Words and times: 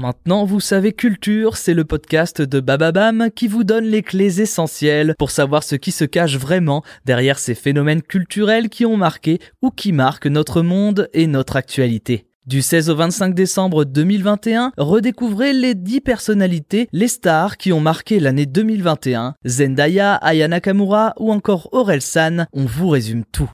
Maintenant, 0.00 0.46
vous 0.46 0.60
savez 0.60 0.94
Culture, 0.94 1.58
c'est 1.58 1.74
le 1.74 1.84
podcast 1.84 2.40
de 2.40 2.60
Bababam 2.60 3.28
qui 3.36 3.48
vous 3.48 3.64
donne 3.64 3.84
les 3.84 4.02
clés 4.02 4.40
essentielles 4.40 5.14
pour 5.18 5.30
savoir 5.30 5.62
ce 5.62 5.74
qui 5.74 5.92
se 5.92 6.06
cache 6.06 6.38
vraiment 6.38 6.82
derrière 7.04 7.38
ces 7.38 7.54
phénomènes 7.54 8.00
culturels 8.00 8.70
qui 8.70 8.86
ont 8.86 8.96
marqué 8.96 9.40
ou 9.60 9.70
qui 9.70 9.92
marquent 9.92 10.26
notre 10.26 10.62
monde 10.62 11.10
et 11.12 11.26
notre 11.26 11.56
actualité. 11.56 12.24
Du 12.46 12.62
16 12.62 12.88
au 12.88 12.96
25 12.96 13.34
décembre 13.34 13.84
2021, 13.84 14.72
redécouvrez 14.78 15.52
les 15.52 15.74
10 15.74 16.00
personnalités, 16.00 16.88
les 16.92 17.08
stars 17.08 17.58
qui 17.58 17.70
ont 17.70 17.80
marqué 17.80 18.20
l'année 18.20 18.46
2021. 18.46 19.34
Zendaya, 19.44 20.14
Aya 20.14 20.48
Nakamura 20.48 21.12
ou 21.18 21.30
encore 21.30 21.68
Aurel 21.72 22.00
San, 22.00 22.46
on 22.54 22.64
vous 22.64 22.88
résume 22.88 23.24
tout. 23.30 23.50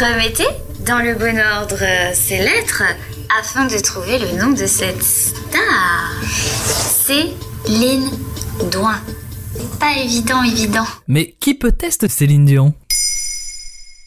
Remettez 0.00 0.48
dans 0.86 1.00
le 1.00 1.14
bon 1.14 1.38
ordre 1.38 1.84
ces 2.14 2.38
lettres 2.38 2.82
afin 3.38 3.66
de 3.66 3.78
trouver 3.78 4.18
le 4.18 4.38
nom 4.38 4.50
de 4.50 4.66
cette 4.66 5.02
star. 5.02 6.22
Céline 7.04 8.10
Douin. 8.70 9.00
Pas 9.78 9.96
évident, 9.98 10.42
évident. 10.42 10.86
Mais 11.08 11.34
qui 11.40 11.54
peut 11.54 11.72
tester 11.72 12.08
Céline 12.08 12.44
Dion? 12.44 12.74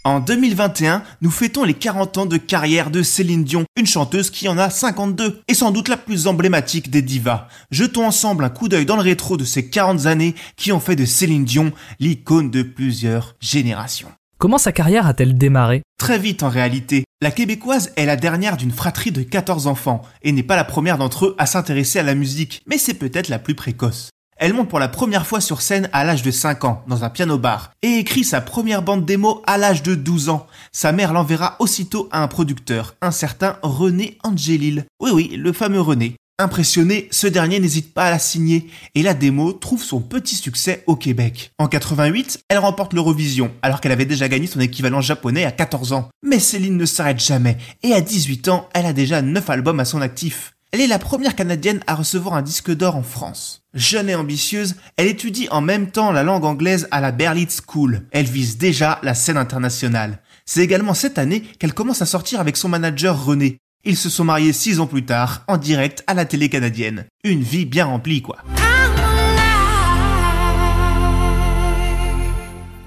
En 0.06 0.20
2021, 0.20 1.02
nous 1.22 1.32
fêtons 1.32 1.64
les 1.64 1.74
40 1.74 2.18
ans 2.18 2.26
de 2.26 2.36
carrière 2.36 2.92
de 2.92 3.02
Céline 3.02 3.46
Dion, 3.46 3.64
une 3.78 3.88
chanteuse 3.88 4.30
qui 4.30 4.50
en 4.50 4.58
a 4.58 4.70
52, 4.70 5.42
et 5.48 5.54
sans 5.54 5.72
doute 5.72 5.88
la 5.88 5.96
plus 5.96 6.28
emblématique 6.28 6.90
des 6.90 7.02
divas. 7.02 7.48
Jetons 7.72 8.06
ensemble 8.06 8.44
un 8.44 8.50
coup 8.50 8.68
d'œil 8.68 8.86
dans 8.86 8.98
le 8.98 9.02
rétro 9.02 9.38
de 9.38 9.46
ces 9.46 9.70
40 9.70 10.06
années 10.06 10.36
qui 10.58 10.74
ont 10.74 10.82
fait 10.82 10.98
de 10.98 11.06
Céline 11.06 11.46
Dion 11.46 11.72
l'icône 12.00 12.52
de 12.52 12.64
plusieurs 12.64 13.36
générations. 13.40 14.12
Comment 14.44 14.58
sa 14.58 14.74
carrière 14.74 15.08
a-t-elle 15.08 15.38
démarré? 15.38 15.84
Très 15.98 16.20
vite 16.20 16.44
en 16.44 16.50
réalité. 16.50 17.06
La 17.22 17.32
québécoise 17.32 17.94
est 17.96 18.06
la 18.06 18.18
dernière 18.18 18.58
d'une 18.58 18.74
fratrie 18.74 19.14
de 19.14 19.22
14 19.22 19.68
enfants, 19.68 20.02
et 20.22 20.34
n'est 20.34 20.44
pas 20.44 20.58
la 20.58 20.66
première 20.66 20.98
d'entre 20.98 21.28
eux 21.28 21.36
à 21.38 21.46
s'intéresser 21.46 22.00
à 22.00 22.04
la 22.04 22.14
musique, 22.14 22.62
mais 22.68 22.78
c'est 22.78 22.96
peut-être 22.96 23.30
la 23.30 23.40
plus 23.40 23.56
précoce. 23.56 24.10
Elle 24.36 24.54
monte 24.54 24.68
pour 24.68 24.80
la 24.80 24.90
première 24.90 25.26
fois 25.26 25.40
sur 25.40 25.62
scène 25.62 25.90
à 25.94 26.04
l'âge 26.04 26.24
de 26.24 26.32
5 26.32 26.66
ans, 26.66 26.84
dans 26.88 27.06
un 27.06 27.10
piano-bar, 27.10 27.72
et 27.84 28.00
écrit 28.00 28.26
sa 28.26 28.42
première 28.42 28.82
bande 28.82 29.06
démo 29.06 29.42
à 29.48 29.58
l'âge 29.58 29.82
de 29.82 29.96
12 29.96 30.28
ans. 30.28 30.46
Sa 30.74 30.92
mère 30.92 31.14
l'enverra 31.14 31.56
aussitôt 31.60 32.10
à 32.12 32.22
un 32.22 32.28
producteur, 32.28 32.96
un 33.02 33.12
certain 33.12 33.56
René 33.64 34.18
Angelil. 34.24 34.84
Oui 35.00 35.12
oui, 35.14 35.38
le 35.38 35.54
fameux 35.54 35.80
René. 35.80 36.18
Impressionné, 36.40 37.08
ce 37.12 37.28
dernier 37.28 37.60
n'hésite 37.60 37.94
pas 37.94 38.06
à 38.06 38.10
la 38.10 38.18
signer, 38.18 38.68
et 38.96 39.04
la 39.04 39.14
démo 39.14 39.54
trouve 39.54 39.84
son 39.84 40.02
petit 40.02 40.36
succès 40.36 40.84
au 40.88 40.96
Québec. 40.96 41.52
En 41.60 41.68
88, 41.68 42.46
elle 42.50 42.58
remporte 42.58 42.94
l'Eurovision, 42.94 43.52
alors 43.62 43.80
qu'elle 43.80 43.92
avait 43.92 44.06
déjà 44.06 44.28
gagné 44.28 44.48
son 44.48 44.60
équivalent 44.60 45.00
japonais 45.00 45.46
à 45.46 45.52
14 45.52 45.94
ans. 45.94 46.10
Mais 46.24 46.40
Céline 46.40 46.76
ne 46.76 46.88
s'arrête 46.88 47.24
jamais, 47.24 47.58
et 47.84 47.94
à 47.94 48.02
18 48.02 48.48
ans, 48.48 48.68
elle 48.74 48.88
a 48.88 48.94
déjà 48.94 49.22
9 49.22 49.48
albums 49.48 49.80
à 49.80 49.86
son 49.86 50.02
actif. 50.02 50.56
Elle 50.72 50.82
est 50.82 50.88
la 50.88 50.98
première 50.98 51.36
Canadienne 51.36 51.82
à 51.86 51.94
recevoir 51.94 52.34
un 52.34 52.42
disque 52.42 52.72
d'or 52.72 52.96
en 52.96 53.04
France. 53.04 53.62
Jeune 53.76 54.10
et 54.10 54.16
ambitieuse, 54.16 54.76
elle 54.98 55.06
étudie 55.06 55.48
en 55.52 55.62
même 55.62 55.92
temps 55.92 56.12
la 56.12 56.24
langue 56.24 56.46
anglaise 56.46 56.88
à 56.90 57.00
la 57.00 57.12
Berlitz 57.12 57.62
School. 57.68 58.08
Elle 58.10 58.26
vise 58.26 58.58
déjà 58.58 59.00
la 59.04 59.14
scène 59.14 59.38
internationale. 59.38 60.18
C'est 60.48 60.62
également 60.62 60.96
cette 60.96 61.20
année 61.20 61.42
qu'elle 61.42 61.76
commence 61.76 62.02
à 62.02 62.08
sortir 62.08 62.40
avec 62.40 62.58
son 62.58 62.70
manager 62.70 63.24
René. 63.24 63.60
Ils 63.86 63.98
se 63.98 64.10
sont 64.10 64.24
mariés 64.24 64.54
six 64.54 64.80
ans 64.80 64.88
plus 64.88 65.04
tard, 65.04 65.44
en 65.50 65.58
direct 65.58 66.06
à 66.08 66.14
la 66.14 66.24
télé 66.24 66.48
canadienne. 66.48 67.04
Une 67.26 67.42
vie 67.42 67.66
bien 67.66 67.84
remplie, 67.84 68.22
quoi. 68.22 68.38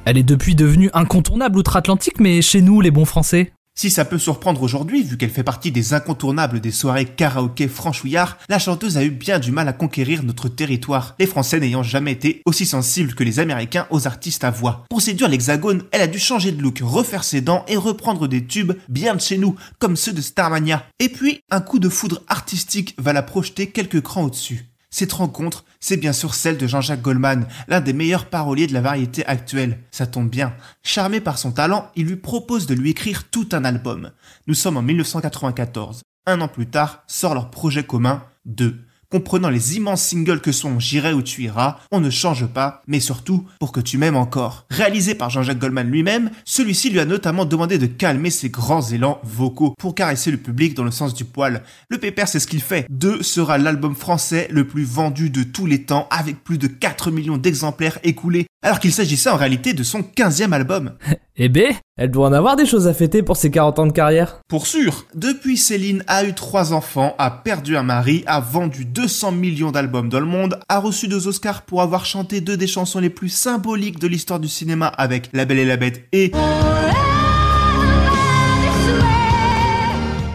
Elle 0.07 0.17
est 0.17 0.23
depuis 0.23 0.55
devenue 0.55 0.89
incontournable 0.95 1.59
outre-Atlantique, 1.59 2.19
mais 2.19 2.41
chez 2.41 2.63
nous, 2.63 2.81
les 2.81 2.91
bons 2.91 3.05
Français 3.05 3.53
si 3.77 3.91
ça 3.91 4.07
peut 4.07 4.19
surprendre 4.19 4.63
aujourd'hui, 4.63 5.03
vu 5.03 5.19
qu'elle 5.19 5.31
fait 5.31 5.43
partie 5.43 5.71
des 5.71 5.93
incontournables 5.93 6.61
des 6.61 6.71
soirées 6.71 7.05
karaoké 7.05 7.69
franchouillard, 7.69 8.39
la 8.49 8.59
chanteuse 8.59 8.97
a 8.97 9.05
eu 9.05 9.11
bien 9.11 9.39
du 9.39 9.53
mal 9.53 9.69
à 9.69 9.75
conquérir 9.75 10.23
notre 10.23 10.49
territoire, 10.49 11.15
les 11.19 11.27
Français 11.27 11.61
n'ayant 11.61 11.83
jamais 11.83 12.13
été 12.13 12.41
aussi 12.47 12.65
sensibles 12.65 13.15
que 13.15 13.23
les 13.23 13.39
Américains 13.39 13.87
aux 13.91 14.07
artistes 14.07 14.45
à 14.45 14.51
voix. 14.51 14.87
Pour 14.89 15.03
séduire 15.03 15.29
l'Hexagone, 15.29 15.85
elle 15.93 16.01
a 16.01 16.07
dû 16.07 16.19
changer 16.19 16.53
de 16.53 16.63
look, 16.63 16.81
refaire 16.83 17.23
ses 17.23 17.43
dents 17.43 17.67
et 17.69 17.77
reprendre 17.77 18.27
des 18.27 18.47
tubes 18.47 18.73
bien 18.89 19.15
de 19.15 19.21
chez 19.21 19.37
nous, 19.37 19.57
comme 19.79 19.97
ceux 19.97 20.15
de 20.15 20.23
Starmania. 20.23 20.87
Et 20.99 21.11
puis, 21.11 21.41
un 21.51 21.61
coup 21.61 21.79
de 21.79 21.91
foudre 21.91 22.23
artistique 22.29 22.95
va 22.97 23.13
la 23.13 23.23
projeter 23.23 23.67
quelques 23.69 24.01
crans 24.01 24.25
au-dessus. 24.25 24.67
Cette 24.99 25.13
rencontre, 25.13 25.67
c'est 25.79 25.99
bien 25.99 26.15
sûr 26.15 26.33
celle 26.33 26.57
de 26.57 26.67
Jean-Jacques 26.67 27.03
Goldman, 27.03 27.47
l'un 27.69 27.83
des 27.83 27.93
meilleurs 27.93 28.31
paroliers 28.31 28.67
de 28.67 28.73
la 28.73 28.81
variété 28.81 29.27
actuelle. 29.27 29.81
Ça 29.91 30.07
tombe 30.07 30.31
bien. 30.31 30.55
Charmé 30.83 31.21
par 31.21 31.37
son 31.37 31.53
talent, 31.53 31.91
il 31.97 32.07
lui 32.07 32.17
propose 32.17 32.67
de 32.67 32.73
lui 32.73 32.93
écrire 32.93 33.29
tout 33.29 33.47
un 33.53 33.67
album. 33.67 34.13
Nous 34.47 34.55
sommes 34.55 34.79
en 34.79 34.83
1994. 34.83 36.01
Un 36.25 36.41
an 36.41 36.49
plus 36.49 36.69
tard, 36.69 37.05
sort 37.09 37.35
leur 37.35 37.51
projet 37.51 37.85
commun, 37.85 38.25
2 38.47 38.86
comprenant 39.11 39.49
les 39.49 39.77
immenses 39.77 40.03
singles 40.03 40.41
que 40.41 40.53
sont 40.53 40.79
J'irai 40.79 41.13
où 41.13 41.23
tu 41.23 41.43
iras, 41.43 41.79
On 41.91 42.01
ne 42.01 42.11
change 42.11 42.47
pas, 42.47 42.83
mais 42.87 43.01
surtout 43.01 43.47
Pour 43.61 43.73
que 43.73 43.81
tu 43.81 43.99
m'aimes 43.99 44.17
encore. 44.17 44.67
Réalisé 44.71 45.15
par 45.15 45.31
Jean-Jacques 45.31 45.59
Goldman 45.59 45.91
lui-même, 45.91 46.31
celui-ci 46.45 46.91
lui 46.91 47.01
a 47.01 47.05
notamment 47.05 47.45
demandé 47.45 47.79
de 47.79 47.87
calmer 47.87 48.31
ses 48.31 48.51
grands 48.51 48.83
élans 48.83 49.21
vocaux 49.23 49.75
pour 49.79 49.95
caresser 49.95 50.31
le 50.31 50.37
public 50.37 50.75
dans 50.75 50.85
le 50.85 50.91
sens 50.91 51.15
du 51.15 51.25
poil. 51.25 51.63
Le 51.89 51.99
pépère 51.99 52.29
c'est 52.29 52.41
ce 52.41 52.47
qu'il 52.47 52.63
fait. 52.63 52.87
2 52.91 53.23
sera 53.23 53.59
l'album 53.59 53.95
français 53.95 54.49
le 54.51 54.67
plus 54.67 54.85
vendu 54.85 55.31
de 55.31 55.43
tous 55.43 55.67
les 55.67 55.83
temps 55.83 56.09
avec 56.11 56.43
plus 56.43 56.59
de 56.59 56.67
4 56.67 57.11
millions 57.11 57.39
d'exemplaires 57.39 57.99
écoulés 58.03 58.46
alors 58.63 58.81
qu'il 58.81 58.93
s'agissait 58.93 59.31
en 59.31 59.37
réalité 59.37 59.75
de 59.75 59.83
son 59.83 60.01
15e 60.01 60.53
album. 60.53 60.93
Eh 61.39 61.51
ben, 61.51 61.75
elle 61.99 62.11
doit 62.11 62.29
en 62.29 62.33
avoir 62.33 62.57
des 62.57 62.65
choses 62.65 62.89
à 62.89 62.95
fêter 62.95 63.23
pour 63.23 63.37
ses 63.37 63.51
40 63.51 63.79
ans 63.79 63.87
de 63.87 63.93
carrière. 63.93 64.41
Pour 64.49 64.67
sûr. 64.67 65.05
Depuis, 65.15 65.59
Céline 65.59 66.03
a 66.07 66.25
eu 66.25 66.33
trois 66.33 66.73
enfants, 66.73 67.15
a 67.19 67.31
perdu 67.31 67.77
un 67.77 67.83
mari, 67.83 68.25
a 68.27 68.41
vendu 68.41 68.87
200 68.87 69.33
millions 69.33 69.71
d'albums 69.71 70.09
dans 70.09 70.21
le 70.21 70.25
monde, 70.25 70.59
a 70.71 70.79
reçu 70.79 71.09
deux 71.09 71.29
Oscars 71.29 71.67
pour 71.67 71.83
avoir 71.83 72.07
chanté 72.07 72.41
deux 72.41 72.57
des 72.57 72.67
chansons 72.67 73.01
les 73.01 73.11
plus 73.11 73.29
symboliques 73.29 73.99
de 73.99 74.07
l'histoire 74.07 74.41
du 74.41 74.49
cinéma 74.49 74.87
avec 74.87 75.29
La 75.35 75.45
Belle 75.45 75.59
et 75.59 75.67
la 75.67 75.77
Bête 75.77 76.09
et 76.13 76.33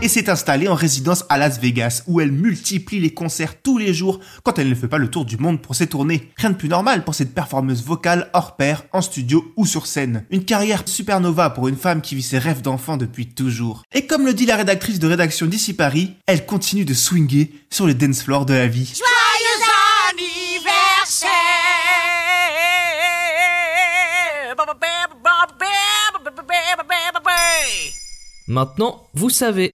et 0.01 0.07
s'est 0.07 0.29
installée 0.29 0.67
en 0.67 0.75
résidence 0.75 1.25
à 1.29 1.37
Las 1.37 1.59
Vegas 1.59 2.03
où 2.07 2.21
elle 2.21 2.31
multiplie 2.31 2.99
les 2.99 3.13
concerts 3.13 3.61
tous 3.61 3.77
les 3.77 3.93
jours 3.93 4.19
quand 4.43 4.57
elle 4.57 4.69
ne 4.69 4.75
fait 4.75 4.87
pas 4.87 4.97
le 4.97 5.09
tour 5.09 5.25
du 5.25 5.37
monde 5.37 5.61
pour 5.61 5.75
ses 5.75 5.87
tournées. 5.87 6.31
Rien 6.37 6.49
de 6.49 6.55
plus 6.55 6.69
normal 6.69 7.03
pour 7.03 7.15
cette 7.15 7.33
performeuse 7.33 7.83
vocale 7.83 8.29
hors 8.33 8.55
pair, 8.55 8.83
en 8.93 9.01
studio 9.01 9.53
ou 9.55 9.65
sur 9.65 9.85
scène. 9.85 10.25
Une 10.31 10.45
carrière 10.45 10.83
supernova 10.87 11.51
pour 11.51 11.67
une 11.67 11.77
femme 11.77 12.01
qui 12.01 12.15
vit 12.15 12.23
ses 12.23 12.39
rêves 12.39 12.61
d'enfant 12.61 12.97
depuis 12.97 13.27
toujours. 13.27 13.83
Et 13.93 14.07
comme 14.07 14.25
le 14.25 14.33
dit 14.33 14.45
la 14.45 14.57
rédactrice 14.57 14.99
de 14.99 15.07
rédaction 15.07 15.45
d'ici 15.45 15.73
Paris, 15.73 16.15
elle 16.25 16.45
continue 16.45 16.85
de 16.85 16.93
swinger 16.93 17.51
sur 17.69 17.85
les 17.87 17.93
dance 17.93 18.23
floors 18.23 18.45
de 18.45 18.53
la 18.53 18.67
vie. 18.67 18.93
Joyeux 18.95 19.65
anniversaire 20.09 21.37
Maintenant, 28.47 29.07
vous 29.13 29.29
savez. 29.29 29.73